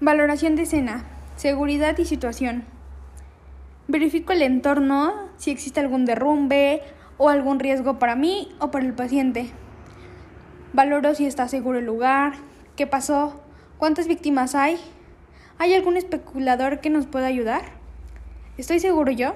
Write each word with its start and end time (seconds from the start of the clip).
Valoración 0.00 0.54
de 0.54 0.62
escena, 0.62 1.04
seguridad 1.34 1.98
y 1.98 2.04
situación. 2.04 2.64
Verifico 3.88 4.32
el 4.32 4.42
entorno, 4.42 5.12
si 5.38 5.50
existe 5.50 5.80
algún 5.80 6.04
derrumbe 6.04 6.82
o 7.16 7.28
algún 7.30 7.58
riesgo 7.58 7.98
para 7.98 8.14
mí 8.14 8.54
o 8.60 8.70
para 8.70 8.86
el 8.86 8.94
paciente. 8.94 9.50
Valoro 10.72 11.16
si 11.16 11.26
está 11.26 11.48
seguro 11.48 11.80
el 11.80 11.86
lugar, 11.86 12.34
qué 12.76 12.86
pasó, 12.86 13.42
cuántas 13.76 14.06
víctimas 14.06 14.54
hay, 14.54 14.78
¿hay 15.58 15.74
algún 15.74 15.96
especulador 15.96 16.78
que 16.78 16.90
nos 16.90 17.06
pueda 17.06 17.26
ayudar? 17.26 17.62
¿Estoy 18.56 18.78
seguro 18.78 19.10
yo? 19.10 19.34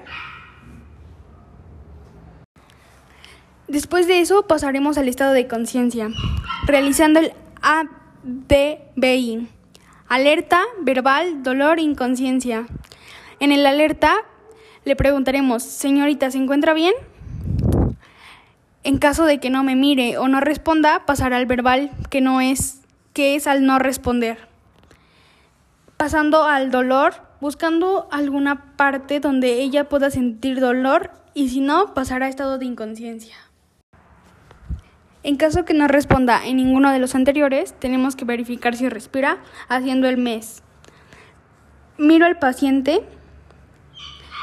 Después 3.67 4.07
de 4.07 4.21
eso 4.21 4.47
pasaremos 4.47 4.97
al 4.97 5.09
estado 5.09 5.33
de 5.33 5.49
conciencia, 5.49 6.07
realizando 6.67 7.19
el 7.19 7.33
ABBI, 7.61 9.49
alerta, 10.13 10.61
verbal, 10.79 11.41
dolor, 11.41 11.79
inconsciencia. 11.79 12.67
En 13.39 13.51
el 13.51 13.65
alerta 13.65 14.17
le 14.85 14.95
preguntaremos, 14.95 15.63
señorita, 15.63 16.29
¿se 16.29 16.37
encuentra 16.37 16.75
bien? 16.75 16.93
En 18.83 18.99
caso 18.99 19.25
de 19.25 19.39
que 19.39 19.49
no 19.49 19.63
me 19.63 19.75
mire 19.75 20.19
o 20.19 20.27
no 20.27 20.39
responda, 20.39 21.03
pasará 21.07 21.37
al 21.37 21.47
verbal, 21.47 21.89
que 22.11 22.21
no 22.21 22.41
es, 22.41 22.83
que 23.13 23.33
es 23.33 23.47
al 23.47 23.65
no 23.65 23.79
responder. 23.79 24.37
Pasando 25.97 26.43
al 26.43 26.69
dolor, 26.69 27.15
buscando 27.41 28.07
alguna 28.11 28.75
parte 28.75 29.19
donde 29.19 29.63
ella 29.63 29.89
pueda 29.89 30.11
sentir 30.11 30.59
dolor 30.59 31.09
y 31.33 31.49
si 31.49 31.59
no, 31.59 31.95
pasará 31.95 32.27
a 32.27 32.29
estado 32.29 32.59
de 32.59 32.65
inconsciencia. 32.65 33.35
En 35.23 35.37
caso 35.37 35.63
que 35.63 35.73
no 35.73 35.87
responda 35.87 36.45
en 36.45 36.57
ninguno 36.57 36.91
de 36.91 36.99
los 36.99 37.15
anteriores, 37.15 37.73
tenemos 37.79 38.17
que 38.17 38.25
verificar 38.25 38.75
si 38.75 38.89
respira 38.89 39.41
haciendo 39.69 40.09
el 40.09 40.17
mes. 40.17 40.63
Miro 41.97 42.25
al 42.25 42.39
paciente, 42.39 43.01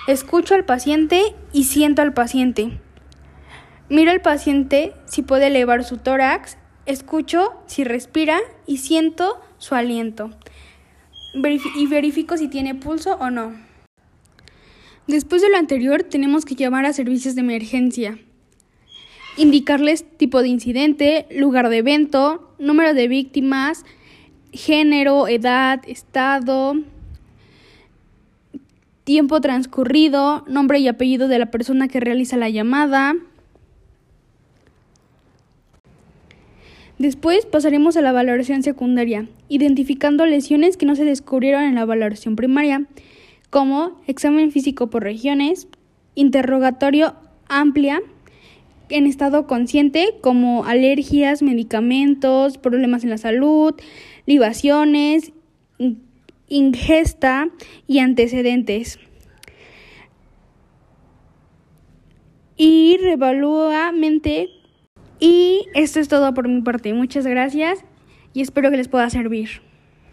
escucho 0.06 0.54
al 0.54 0.64
paciente 0.64 1.34
y 1.52 1.64
siento 1.64 2.00
al 2.00 2.14
paciente. 2.14 2.80
Miro 3.90 4.10
al 4.10 4.22
paciente 4.22 4.94
si 5.04 5.20
puede 5.20 5.48
elevar 5.48 5.84
su 5.84 5.98
tórax, 5.98 6.56
escucho 6.86 7.52
si 7.66 7.84
respira 7.84 8.38
y 8.66 8.78
siento 8.78 9.38
su 9.58 9.74
aliento. 9.74 10.30
y 11.76 11.86
verifico 11.86 12.38
si 12.38 12.48
tiene 12.48 12.74
pulso 12.74 13.16
o 13.20 13.30
no. 13.30 13.52
Después 15.06 15.42
de 15.42 15.50
lo 15.50 15.58
anterior, 15.58 16.04
tenemos 16.04 16.44
que 16.44 16.54
llamar 16.54 16.86
a 16.86 16.92
servicios 16.92 17.34
de 17.34 17.42
emergencia 17.42 18.18
indicarles 19.40 20.04
tipo 20.18 20.42
de 20.42 20.48
incidente, 20.48 21.26
lugar 21.30 21.70
de 21.70 21.78
evento, 21.78 22.52
número 22.58 22.92
de 22.92 23.08
víctimas, 23.08 23.84
género, 24.52 25.28
edad, 25.28 25.80
estado, 25.86 26.74
tiempo 29.04 29.40
transcurrido, 29.40 30.44
nombre 30.46 30.78
y 30.78 30.88
apellido 30.88 31.26
de 31.26 31.38
la 31.38 31.46
persona 31.50 31.88
que 31.88 32.00
realiza 32.00 32.36
la 32.36 32.50
llamada. 32.50 33.16
Después 36.98 37.46
pasaremos 37.46 37.96
a 37.96 38.02
la 38.02 38.12
valoración 38.12 38.62
secundaria, 38.62 39.26
identificando 39.48 40.26
lesiones 40.26 40.76
que 40.76 40.84
no 40.84 40.96
se 40.96 41.06
descubrieron 41.06 41.62
en 41.62 41.76
la 41.76 41.86
valoración 41.86 42.36
primaria, 42.36 42.84
como 43.48 44.02
examen 44.06 44.52
físico 44.52 44.90
por 44.90 45.02
regiones, 45.02 45.66
interrogatorio 46.14 47.14
amplia, 47.48 48.02
en 48.90 49.06
estado 49.06 49.46
consciente 49.46 50.14
como 50.20 50.64
alergias, 50.64 51.42
medicamentos, 51.42 52.58
problemas 52.58 53.04
en 53.04 53.10
la 53.10 53.18
salud, 53.18 53.74
libaciones, 54.26 55.32
ingesta 56.48 57.48
y 57.86 58.00
antecedentes. 58.00 58.98
Y 62.56 62.98
revalúa 63.00 63.90
mente. 63.92 64.48
Y 65.18 65.66
esto 65.74 66.00
es 66.00 66.08
todo 66.08 66.34
por 66.34 66.48
mi 66.48 66.62
parte. 66.62 66.92
Muchas 66.92 67.26
gracias 67.26 67.84
y 68.34 68.42
espero 68.42 68.70
que 68.70 68.76
les 68.76 68.88
pueda 68.88 69.08
servir. 69.08 69.69